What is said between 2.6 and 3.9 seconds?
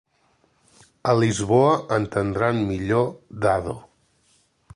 millor Dado.